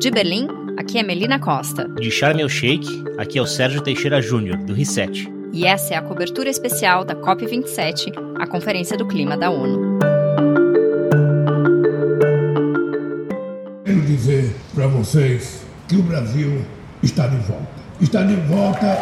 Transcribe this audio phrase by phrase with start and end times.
[0.00, 1.86] De Berlim, aqui é Melina Costa.
[1.86, 5.30] De Sharm el Sheikh, aqui é o Sérgio Teixeira Júnior, do Reset.
[5.52, 9.98] E essa é a cobertura especial da COP27, a Conferência do Clima da ONU.
[13.84, 16.64] Quero dizer para vocês que o Brasil
[17.02, 17.68] está de volta.
[18.00, 18.98] Está de volta.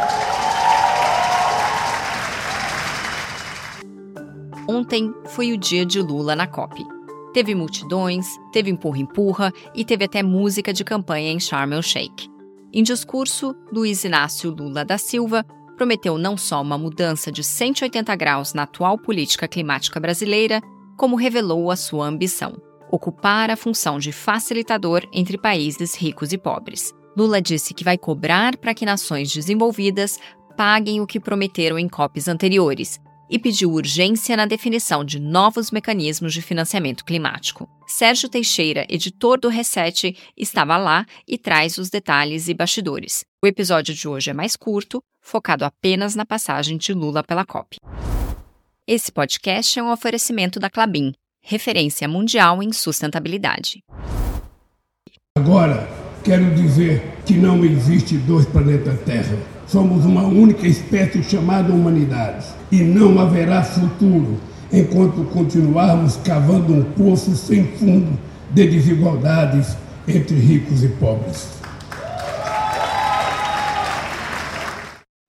[4.68, 6.97] Ontem foi o dia de Lula na COP.
[7.32, 12.28] Teve multidões, teve empurra-empurra e teve até música de campanha em Sharm el Sheikh.
[12.73, 15.45] Em discurso, Luiz Inácio Lula da Silva
[15.77, 20.60] prometeu não só uma mudança de 180 graus na atual política climática brasileira,
[20.96, 22.56] como revelou a sua ambição:
[22.91, 26.92] ocupar a função de facilitador entre países ricos e pobres.
[27.16, 30.18] Lula disse que vai cobrar para que nações desenvolvidas
[30.56, 36.32] paguem o que prometeram em COPs anteriores e pediu urgência na definição de novos mecanismos
[36.32, 37.68] de financiamento climático.
[37.87, 43.24] Sérgio Teixeira, editor do Reset, estava lá e traz os detalhes e bastidores.
[43.43, 47.76] O episódio de hoje é mais curto, focado apenas na passagem de Lula pela COP.
[48.87, 51.12] Esse podcast é um oferecimento da Clabin,
[51.43, 53.82] referência mundial em sustentabilidade.
[55.37, 55.88] Agora,
[56.24, 59.57] quero dizer que não existe dois planetas Terra.
[59.69, 62.47] Somos uma única espécie chamada humanidade.
[62.73, 64.41] E não haverá futuro
[64.72, 68.19] enquanto continuarmos cavando um poço sem fundo
[68.50, 71.61] de desigualdades entre ricos e pobres.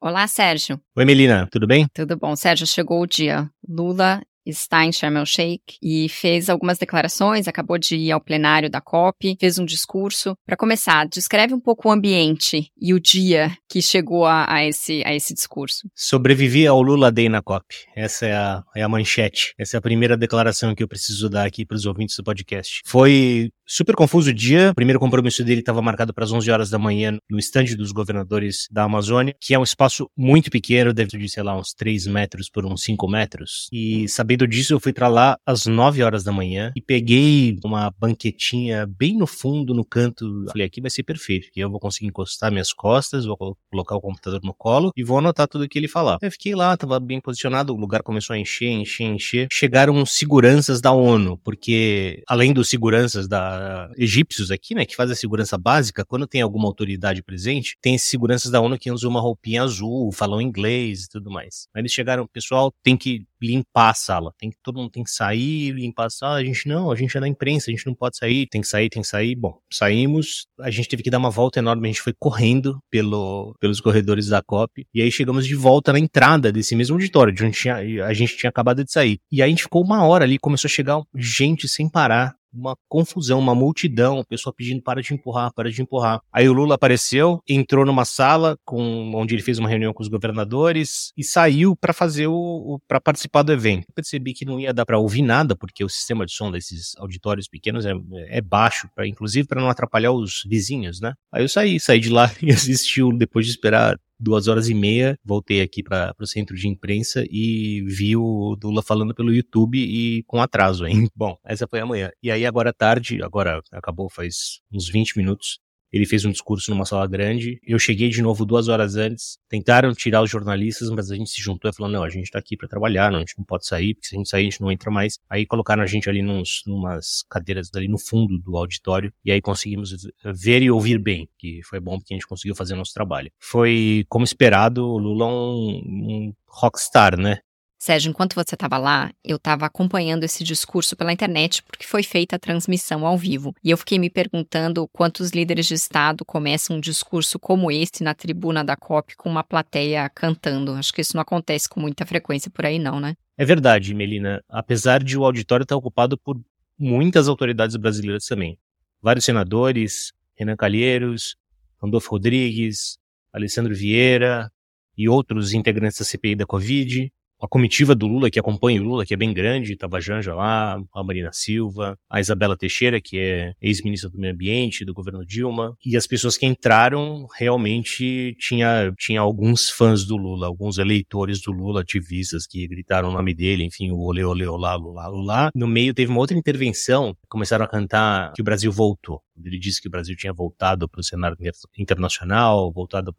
[0.02, 0.80] Olá, Sérgio.
[0.95, 1.86] Oi, Melina, tudo bem?
[1.94, 2.34] Tudo bom.
[2.34, 3.50] Sérgio, chegou o dia.
[3.67, 8.69] Lula está em Sharm el Sheikh e fez algumas declarações, acabou de ir ao plenário
[8.69, 10.36] da COP, fez um discurso.
[10.45, 15.03] Para começar, descreve um pouco o ambiente e o dia que chegou a, a, esse,
[15.05, 15.89] a esse discurso.
[15.95, 17.66] Sobrevivi ao Lula Day na COP.
[17.95, 19.53] Essa é a, é a manchete.
[19.58, 22.81] Essa é a primeira declaração que eu preciso dar aqui para os ouvintes do podcast.
[22.86, 24.72] Foi super confuso o dia.
[24.72, 27.92] O primeiro compromisso dele estava marcado para as 11 horas da manhã no estande dos
[27.92, 32.08] governadores da Amazônia, que é um espaço muito pequeno, deve de, sei lá, uns 3
[32.08, 33.67] metros por uns 5 metros.
[33.71, 37.93] E sabendo disso, eu fui para lá às 9 horas da manhã e peguei uma
[37.99, 40.45] banquetinha bem no fundo, no canto.
[40.52, 43.38] Falei, aqui vai ser perfeito, que eu vou conseguir encostar minhas costas, vou
[43.70, 46.17] colocar o computador no colo e vou anotar tudo o que ele falar.
[46.22, 49.48] Eu fiquei lá, tava bem posicionado, o lugar começou a encher, encher, encher.
[49.52, 53.58] Chegaram seguranças da ONU, porque além dos seguranças da
[53.97, 58.52] egípcios aqui, né, que fazem a segurança básica, quando tem alguma autoridade presente, tem seguranças
[58.52, 61.67] da ONU que usam uma roupinha azul, falam inglês e tudo mais.
[61.73, 65.11] Aí eles chegaram, pessoal tem que limpar a sala, tem que todo mundo tem que
[65.11, 66.36] sair, limpar a sala.
[66.36, 68.67] A gente não, a gente é da imprensa, a gente não pode sair, tem que
[68.67, 69.36] sair, tem que sair.
[69.36, 73.55] Bom, saímos, a gente teve que dar uma volta enorme, a gente foi correndo pelo,
[73.59, 77.43] pelos corredores da COP e aí chegamos de volta na entrada desse mesmo auditório, de
[77.43, 77.75] onde tinha,
[78.05, 79.19] a gente tinha acabado de sair.
[79.31, 82.76] E aí a gente ficou uma hora ali, começou a chegar gente sem parar uma
[82.87, 86.21] confusão, uma multidão, pessoa pedindo para de empurrar, para de empurrar.
[86.32, 90.10] Aí o Lula apareceu, entrou numa sala com onde ele fez uma reunião com os
[90.10, 93.86] governadores e saiu para fazer o, o para participar do evento.
[93.89, 96.95] Eu percebi que não ia dar para ouvir nada porque o sistema de som desses
[96.98, 97.93] auditórios pequenos é,
[98.27, 101.14] é baixo, para inclusive para não atrapalhar os vizinhos, né?
[101.31, 105.17] Aí eu saí, saí de lá e assisti depois de esperar duas horas e meia,
[105.23, 110.23] voltei aqui para o centro de imprensa e vi o Lula falando pelo YouTube e
[110.23, 111.07] com atraso, hein?
[111.15, 112.11] Bom, essa foi amanhã.
[112.21, 115.59] E aí agora à tarde, agora acabou faz uns 20 minutos,
[115.92, 117.60] ele fez um discurso numa sala grande.
[117.66, 119.38] Eu cheguei de novo duas horas antes.
[119.48, 122.39] Tentaram tirar os jornalistas, mas a gente se juntou e falou: não, a gente tá
[122.39, 124.49] aqui para trabalhar, não, a gente não pode sair, porque se a gente sair, a
[124.49, 125.17] gente não entra mais.
[125.30, 129.13] Aí colocaram a gente ali nos, numas cadeiras ali no fundo do auditório.
[129.24, 132.75] E aí conseguimos ver e ouvir bem, que foi bom porque a gente conseguiu fazer
[132.75, 133.31] nosso trabalho.
[133.39, 137.39] Foi, como esperado, o Lula um, um rockstar, né?
[137.80, 142.36] Sérgio, enquanto você estava lá, eu estava acompanhando esse discurso pela internet porque foi feita
[142.36, 143.56] a transmissão ao vivo.
[143.63, 148.13] E eu fiquei me perguntando quantos líderes de Estado começam um discurso como esse na
[148.13, 150.74] tribuna da COP com uma plateia cantando.
[150.74, 153.16] Acho que isso não acontece com muita frequência por aí, não, né?
[153.38, 154.44] É verdade, Melina.
[154.50, 156.38] Apesar de o auditório estar ocupado por
[156.78, 158.60] muitas autoridades brasileiras também.
[159.02, 161.38] Vários senadores, Renan Calheiros,
[161.82, 162.98] Randolfo Rodrigues,
[163.32, 164.52] Alessandro Vieira
[164.98, 167.10] e outros integrantes da CPI da Covid
[167.41, 170.36] a comitiva do Lula, que acompanha o Lula, que é bem grande, estava a Janja
[170.36, 175.25] lá, a Marina Silva, a Isabela Teixeira, que é ex-ministra do Meio Ambiente do governo
[175.25, 181.41] Dilma, e as pessoas que entraram realmente tinha, tinha alguns fãs do Lula, alguns eleitores
[181.41, 185.51] do Lula, ativistas que gritaram o nome dele, enfim, o olê, olê, olá, lula, lula.
[185.56, 189.21] No meio teve uma outra intervenção, começaram a cantar que o Brasil voltou.
[189.44, 191.38] Ele disse que o Brasil tinha voltado para o cenário
[191.77, 193.13] internacional, voltado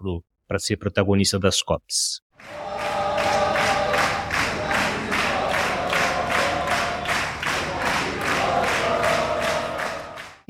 [0.46, 2.20] para ser protagonista das COPs.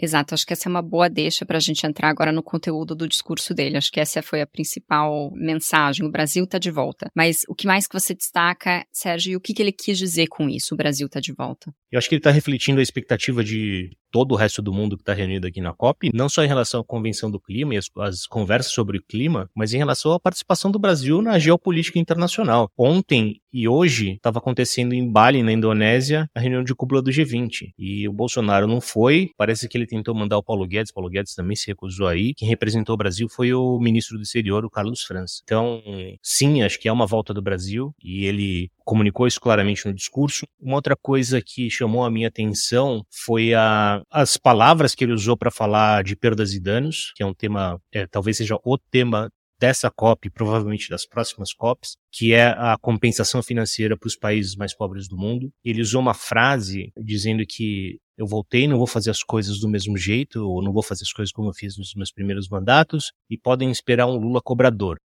[0.00, 2.94] Exato, acho que essa é uma boa deixa para a gente entrar agora no conteúdo
[2.94, 3.76] do discurso dele.
[3.76, 6.06] Acho que essa foi a principal mensagem.
[6.06, 7.11] O Brasil está de volta.
[7.14, 10.26] Mas o que mais que você destaca, Sérgio, e o que, que ele quis dizer
[10.29, 10.75] com isso?
[10.75, 11.73] O Brasil está de volta.
[11.93, 15.02] Eu acho que ele está refletindo a expectativa de todo o resto do mundo que
[15.02, 17.87] está reunido aqui na COP, não só em relação à Convenção do Clima e as,
[17.99, 22.70] as, conversas sobre o clima, mas em relação à participação do Brasil na geopolítica internacional.
[22.76, 27.73] Ontem e hoje estava acontecendo em Bali, na Indonésia, a reunião de cúpula do G20.
[27.76, 31.35] E o Bolsonaro não foi, parece que ele tentou mandar o Paulo Guedes, Paulo Guedes
[31.35, 32.33] também se recusou aí.
[32.35, 35.41] Quem representou o Brasil foi o ministro do exterior, o Carlos França.
[35.43, 35.83] Então,
[36.23, 40.47] sim, acho que é uma volta do Brasil e ele comunicou isso claramente no discurso.
[40.61, 45.37] Uma outra coisa que chamou a minha atenção foi a, as palavras que ele usou
[45.37, 49.31] para falar de perdas e danos, que é um tema, é, talvez seja o tema
[49.61, 54.75] dessa COP, provavelmente das próximas COPs, que é a compensação financeira para os países mais
[54.75, 55.53] pobres do mundo.
[55.62, 59.97] Ele usou uma frase dizendo que eu voltei, não vou fazer as coisas do mesmo
[59.99, 63.37] jeito, ou não vou fazer as coisas como eu fiz nos meus primeiros mandatos, e
[63.37, 64.99] podem esperar um Lula cobrador.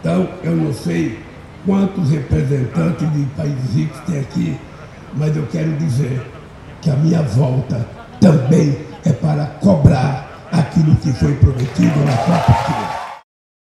[0.00, 1.18] Então, eu não sei
[1.66, 4.56] quantos representantes de países ricos tem aqui,
[5.14, 6.20] mas eu quero dizer
[6.80, 7.84] que a minha volta
[8.20, 8.70] também
[9.04, 12.97] é para cobrar aquilo que foi prometido na COP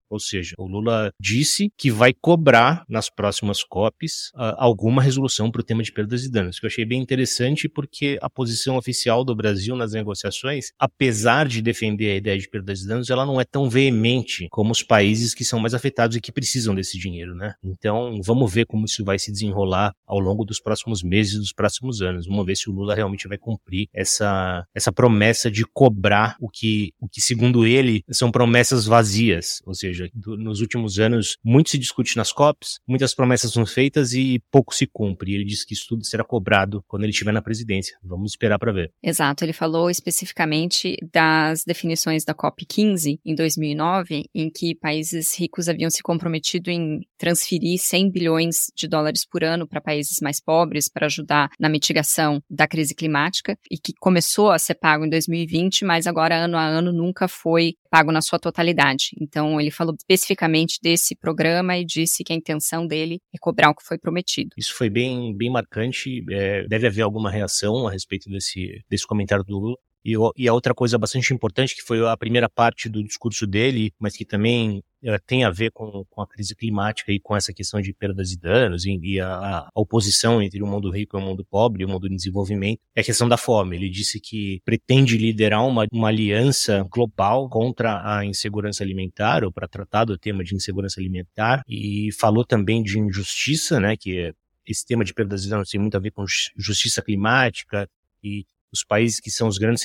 [0.09, 5.61] ou seja, o Lula disse que vai cobrar nas próximas COPs uh, alguma resolução para
[5.61, 9.23] o tema de perdas e danos, que eu achei bem interessante porque a posição oficial
[9.23, 13.39] do Brasil nas negociações, apesar de defender a ideia de perdas e danos, ela não
[13.39, 17.35] é tão veemente como os países que são mais afetados e que precisam desse dinheiro,
[17.35, 17.55] né?
[17.63, 22.01] Então, vamos ver como isso vai se desenrolar ao longo dos próximos meses, dos próximos
[22.01, 22.27] anos.
[22.27, 26.93] Vamos ver se o Lula realmente vai cumprir essa, essa promessa de cobrar o que,
[26.99, 31.69] o que, segundo ele, são promessas vazias, ou seja, seja, do, nos últimos anos muito
[31.69, 35.33] se discute nas COPs, muitas promessas são feitas e pouco se cumpre.
[35.33, 37.97] Ele disse que isso tudo será cobrado quando ele estiver na presidência.
[38.03, 38.91] Vamos esperar para ver.
[39.03, 45.69] Exato, ele falou especificamente das definições da COP 15 em 2009, em que países ricos
[45.69, 50.89] haviam se comprometido em transferir 100 bilhões de dólares por ano para países mais pobres
[50.89, 55.85] para ajudar na mitigação da crise climática e que começou a ser pago em 2020,
[55.85, 59.11] mas agora ano a ano nunca foi pago na sua totalidade.
[59.19, 63.69] Então ele falou falou especificamente desse programa e disse que a intenção dele é cobrar
[63.69, 64.49] o que foi prometido.
[64.57, 66.23] Isso foi bem, bem marcante.
[66.31, 69.77] É, deve haver alguma reação a respeito desse, desse comentário do Lula.
[70.05, 73.91] E, e, a outra coisa bastante importante, que foi a primeira parte do discurso dele,
[73.99, 77.51] mas que também uh, tem a ver com, com, a crise climática e com essa
[77.51, 81.19] questão de perdas e danos e, e a, a, oposição entre o mundo rico e
[81.19, 83.77] o mundo pobre, o mundo em desenvolvimento, é a questão da fome.
[83.77, 89.67] Ele disse que pretende liderar uma, uma aliança global contra a insegurança alimentar, ou para
[89.67, 94.31] tratar do tema de insegurança alimentar, e falou também de injustiça, né, que
[94.67, 96.25] esse tema de perdas e danos tem muito a ver com
[96.57, 97.89] justiça climática
[98.23, 98.45] e
[98.75, 99.83] os países que são os grandes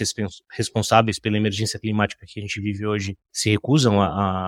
[0.52, 4.06] responsáveis pela emergência climática que a gente vive hoje se recusam a,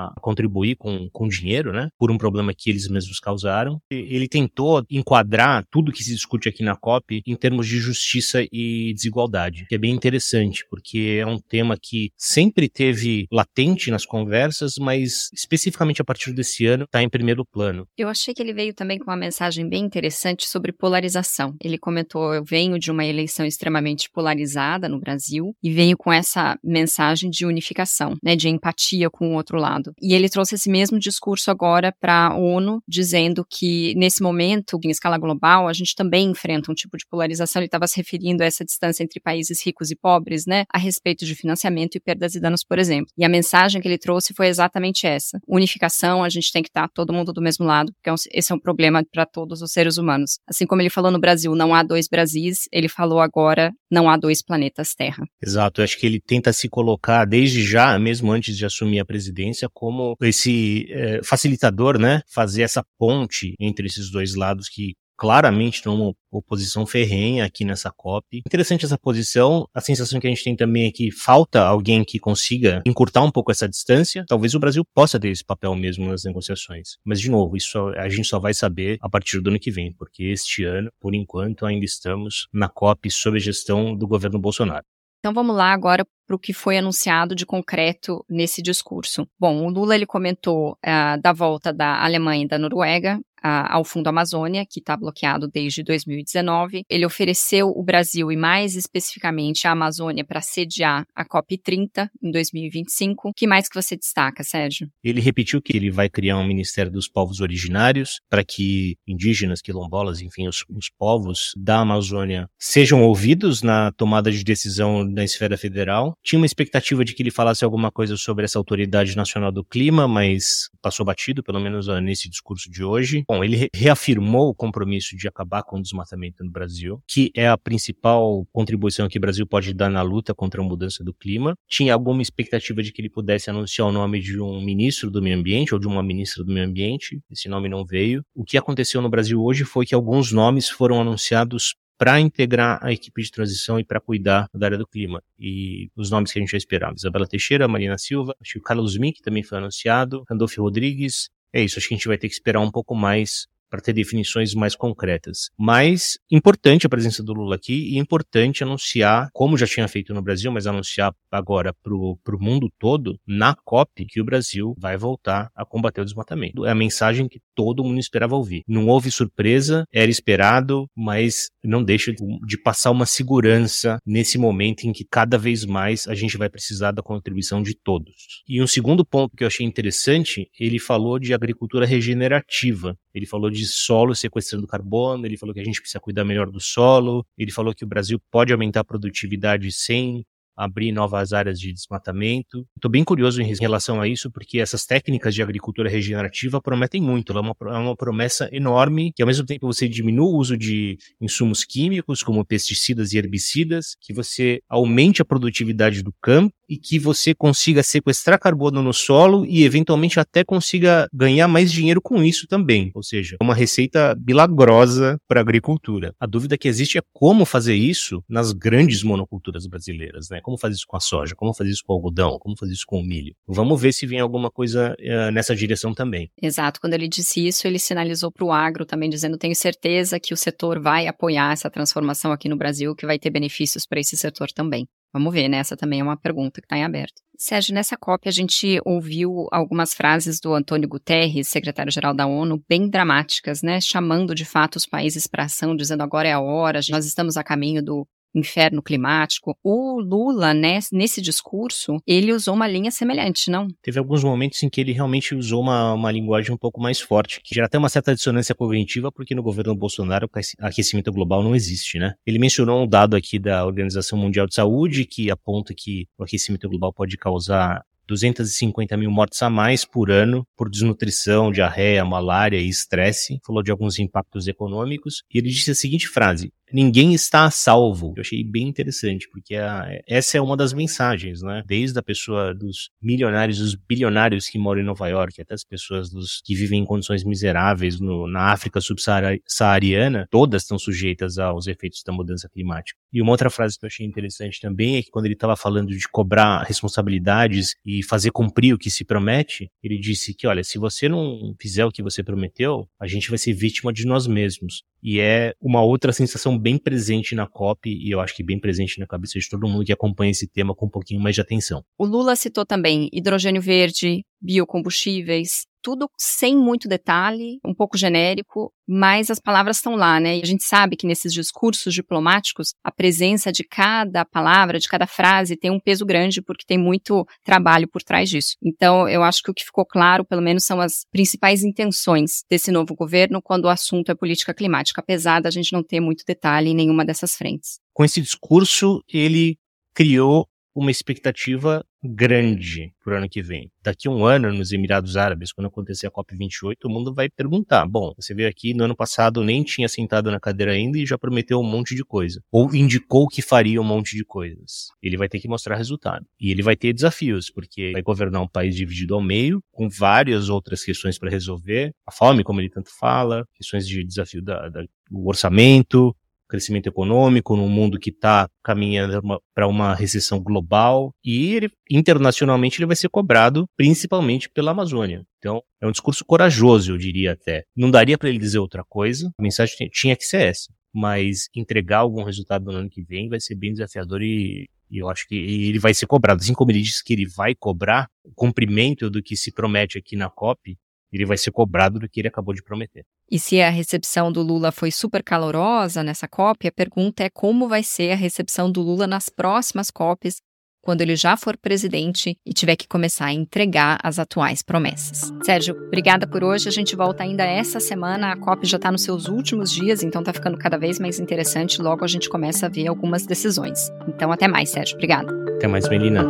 [0.08, 3.80] a contribuir com, com dinheiro, né, por um problema que eles mesmos causaram.
[3.90, 8.92] Ele tentou enquadrar tudo que se discute aqui na COP em termos de justiça e
[8.94, 14.74] desigualdade, que é bem interessante, porque é um tema que sempre teve latente nas conversas,
[14.78, 17.86] mas especificamente a partir desse ano está em primeiro plano.
[17.96, 21.54] Eu achei que ele veio também com uma mensagem bem interessante sobre polarização.
[21.62, 26.12] Ele comentou: eu venho de uma eleição extremamente polarizada polarizada no Brasil e veio com
[26.12, 29.92] essa mensagem de unificação, né, de empatia com o outro lado.
[30.00, 34.90] E ele trouxe esse mesmo discurso agora para a ONU, dizendo que nesse momento, em
[34.90, 37.60] escala global, a gente também enfrenta um tipo de polarização.
[37.60, 41.24] Ele estava se referindo a essa distância entre países ricos e pobres, né, a respeito
[41.24, 43.12] de financiamento e perdas e danos, por exemplo.
[43.16, 46.88] E a mensagem que ele trouxe foi exatamente essa: unificação, a gente tem que estar
[46.88, 49.72] tá todo mundo do mesmo lado, porque é esse é um problema para todos os
[49.72, 50.38] seres humanos.
[50.48, 54.16] Assim como ele falou no Brasil, não há dois Brasis, ele falou agora, não há
[54.22, 55.24] dois planetas Terra.
[55.42, 59.04] Exato, eu acho que ele tenta se colocar desde já, mesmo antes de assumir a
[59.04, 62.22] presidência, como esse é, facilitador, né?
[62.32, 67.92] Fazer essa ponte entre esses dois lados que claramente estão uma oposição ferrenha aqui nessa
[67.92, 68.42] COP.
[68.44, 69.68] Interessante essa posição.
[69.72, 73.30] A sensação que a gente tem também é que falta alguém que consiga encurtar um
[73.30, 74.24] pouco essa distância.
[74.26, 76.96] Talvez o Brasil possa ter esse papel mesmo nas negociações.
[77.04, 79.92] Mas, de novo, isso a gente só vai saber a partir do ano que vem,
[79.92, 84.84] porque este ano, por enquanto, ainda estamos na COP sob a gestão do governo Bolsonaro.
[85.20, 89.26] Então vamos lá agora para o que foi anunciado de concreto nesse discurso.
[89.38, 94.06] Bom, o Lula ele comentou uh, da volta da Alemanha e da Noruega ao Fundo
[94.06, 96.84] Amazônia, que está bloqueado desde 2019.
[96.88, 103.28] Ele ofereceu o Brasil e mais especificamente a Amazônia para sediar a COP30 em 2025.
[103.28, 104.88] O que mais que você destaca, Sérgio?
[105.02, 110.20] Ele repetiu que ele vai criar um Ministério dos Povos Originários para que indígenas, quilombolas,
[110.20, 116.11] enfim, os, os povos da Amazônia sejam ouvidos na tomada de decisão da esfera federal
[116.22, 120.06] Tinha uma expectativa de que ele falasse alguma coisa sobre essa Autoridade Nacional do Clima,
[120.08, 123.24] mas passou batido, pelo menos nesse discurso de hoje.
[123.28, 127.56] Bom, ele reafirmou o compromisso de acabar com o desmatamento no Brasil, que é a
[127.56, 131.54] principal contribuição que o Brasil pode dar na luta contra a mudança do clima.
[131.68, 135.36] Tinha alguma expectativa de que ele pudesse anunciar o nome de um ministro do meio
[135.36, 137.20] ambiente ou de uma ministra do meio ambiente.
[137.30, 138.24] Esse nome não veio.
[138.34, 142.92] O que aconteceu no Brasil hoje foi que alguns nomes foram anunciados para integrar a
[142.92, 145.22] equipe de transição e para cuidar da área do clima.
[145.38, 148.62] E os nomes que a gente já esperava: Isabela Teixeira, Marina Silva, acho que o
[148.62, 151.30] Carlos Mink também foi anunciado, Randolph Rodrigues.
[151.52, 153.94] É isso, acho que a gente vai ter que esperar um pouco mais para ter
[153.94, 155.48] definições mais concretas.
[155.58, 160.20] Mas importante a presença do Lula aqui e importante anunciar, como já tinha feito no
[160.20, 165.50] Brasil, mas anunciar agora para o mundo todo, na COP, que o Brasil vai voltar
[165.56, 166.66] a combater o desmatamento.
[166.66, 168.62] É a mensagem que todo mundo esperava ouvir.
[168.68, 174.92] Não houve surpresa, era esperado, mas não deixa de passar uma segurança nesse momento em
[174.92, 178.42] que cada vez mais a gente vai precisar da contribuição de todos.
[178.46, 182.94] E um segundo ponto que eu achei interessante, ele falou de agricultura regenerativa.
[183.14, 186.60] Ele falou de solo sequestrando carbono, ele falou que a gente precisa cuidar melhor do
[186.60, 190.24] solo, ele falou que o Brasil pode aumentar a produtividade sem
[190.56, 192.66] abrir novas áreas de desmatamento.
[192.76, 197.36] Estou bem curioso em relação a isso, porque essas técnicas de agricultura regenerativa prometem muito.
[197.36, 200.98] É uma, é uma promessa enorme, que ao mesmo tempo você diminua o uso de
[201.20, 206.98] insumos químicos, como pesticidas e herbicidas, que você aumente a produtividade do campo e que
[206.98, 212.46] você consiga sequestrar carbono no solo e eventualmente até consiga ganhar mais dinheiro com isso
[212.46, 212.90] também.
[212.94, 216.14] Ou seja, é uma receita milagrosa para a agricultura.
[216.18, 220.40] A dúvida que existe é como fazer isso nas grandes monoculturas brasileiras, né?
[220.40, 221.34] Como fazer isso com a soja?
[221.34, 222.38] Como fazer isso com o algodão?
[222.38, 223.34] Como fazer isso com o milho?
[223.46, 226.30] Vamos ver se vem alguma coisa uh, nessa direção também.
[226.40, 226.80] Exato.
[226.80, 230.38] Quando ele disse isso, ele sinalizou para o agro também, dizendo: tenho certeza que o
[230.38, 234.50] setor vai apoiar essa transformação aqui no Brasil, que vai ter benefícios para esse setor
[234.52, 234.88] também.
[235.12, 235.58] Vamos ver, né?
[235.58, 237.20] Essa também é uma pergunta que está em aberto.
[237.36, 242.88] Sérgio, nessa cópia a gente ouviu algumas frases do Antônio Guterres, secretário-geral da ONU, bem
[242.88, 243.80] dramáticas, né?
[243.80, 247.42] Chamando de fato os países para ação, dizendo agora é a hora, nós estamos a
[247.42, 249.56] caminho do inferno climático.
[249.62, 253.68] O Lula, né, nesse discurso, ele usou uma linha semelhante, não?
[253.82, 257.40] Teve alguns momentos em que ele realmente usou uma, uma linguagem um pouco mais forte,
[257.42, 261.54] que gera até uma certa dissonância cognitiva, porque no governo Bolsonaro o aquecimento global não
[261.54, 262.14] existe, né?
[262.26, 266.68] Ele mencionou um dado aqui da Organização Mundial de Saúde que aponta que o aquecimento
[266.68, 272.68] global pode causar 250 mil mortes a mais por ano por desnutrição, diarreia, malária e
[272.68, 273.38] estresse.
[273.44, 275.22] Falou de alguns impactos econômicos.
[275.32, 278.14] E ele disse a seguinte frase: ninguém está a salvo.
[278.16, 281.62] Eu achei bem interessante, porque a, essa é uma das mensagens, né?
[281.66, 286.10] Desde a pessoa dos milionários, dos bilionários que moram em Nova York, até as pessoas
[286.10, 292.02] dos, que vivem em condições miseráveis no, na África subsaariana, todas estão sujeitas aos efeitos
[292.04, 292.98] da mudança climática.
[293.12, 295.88] E uma outra frase que eu achei interessante também é que quando ele estava falando
[295.88, 300.78] de cobrar responsabilidades e fazer cumprir o que se promete, ele disse que, olha, se
[300.78, 304.82] você não fizer o que você prometeu, a gente vai ser vítima de nós mesmos.
[305.02, 309.00] E é uma outra sensação bem presente na COP e eu acho que bem presente
[309.00, 311.84] na cabeça de todo mundo que acompanha esse tema com um pouquinho mais de atenção.
[311.98, 319.30] O Lula citou também hidrogênio verde, biocombustíveis, tudo sem muito detalhe, um pouco genérico, mas
[319.30, 320.38] as palavras estão lá, né?
[320.38, 325.06] E a gente sabe que nesses discursos diplomáticos, a presença de cada palavra, de cada
[325.06, 328.56] frase, tem um peso grande, porque tem muito trabalho por trás disso.
[328.62, 332.70] Então, eu acho que o que ficou claro, pelo menos, são as principais intenções desse
[332.70, 336.70] novo governo quando o assunto é política climática, apesar da gente não ter muito detalhe
[336.70, 337.80] em nenhuma dessas frentes.
[337.92, 339.56] Com esse discurso, ele
[339.94, 343.70] criou uma expectativa grande para o ano que vem.
[343.82, 347.86] Daqui a um ano, nos Emirados Árabes, quando acontecer a COP28, o mundo vai perguntar:
[347.86, 351.16] bom, você veio aqui no ano passado, nem tinha sentado na cadeira ainda e já
[351.16, 352.42] prometeu um monte de coisa.
[352.50, 354.88] Ou indicou que faria um monte de coisas.
[355.02, 356.26] Ele vai ter que mostrar resultado.
[356.40, 360.48] E ele vai ter desafios, porque vai governar um país dividido ao meio, com várias
[360.48, 361.92] outras questões para resolver.
[362.06, 366.16] A fome, como ele tanto fala, questões de desafio da, da o orçamento,
[366.52, 372.86] crescimento econômico, num mundo que está caminhando para uma recessão global e ele, internacionalmente ele
[372.86, 375.24] vai ser cobrado principalmente pela Amazônia.
[375.38, 377.64] Então, é um discurso corajoso, eu diria até.
[377.74, 380.70] Não daria para ele dizer outra coisa, a mensagem tinha que ser essa.
[380.94, 385.08] Mas entregar algum resultado no ano que vem vai ser bem desafiador e, e eu
[385.08, 386.42] acho que ele vai ser cobrado.
[386.42, 390.16] Assim como ele disse que ele vai cobrar o cumprimento do que se promete aqui
[390.16, 390.76] na COP,
[391.12, 393.04] ele vai ser cobrado do que ele acabou de prometer.
[393.30, 397.68] E se a recepção do Lula foi super calorosa nessa COP, a pergunta é como
[397.68, 400.40] vai ser a recepção do Lula nas próximas COPs,
[400.82, 405.32] quando ele já for presidente e tiver que começar a entregar as atuais promessas.
[405.44, 406.68] Sérgio, obrigada por hoje.
[406.68, 408.32] A gente volta ainda essa semana.
[408.32, 411.80] A COP já está nos seus últimos dias, então está ficando cada vez mais interessante.
[411.80, 413.78] Logo a gente começa a ver algumas decisões.
[414.08, 414.96] Então, até mais, Sérgio.
[414.96, 415.32] Obrigada.
[415.54, 416.24] Até mais, Melina.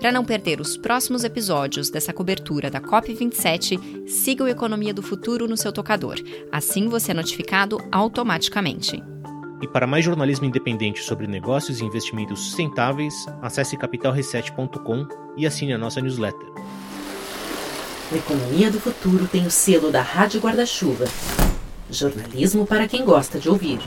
[0.00, 5.46] Para não perder os próximos episódios dessa cobertura da COP27, siga o Economia do Futuro
[5.46, 6.16] no seu tocador.
[6.50, 9.02] Assim você é notificado automaticamente.
[9.60, 15.78] E para mais jornalismo independente sobre negócios e investimentos sustentáveis, acesse capitalreset.com e assine a
[15.78, 16.48] nossa newsletter.
[18.10, 21.04] O Economia do Futuro tem o selo da Rádio Guarda-Chuva.
[21.90, 23.80] Jornalismo para quem gosta de ouvir.